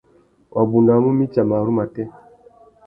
Wabunda 0.55 0.89
wa 0.95 1.01
mú 1.05 1.11
mitsa 1.17 1.41
marru 1.49 1.71
matê. 1.77 2.03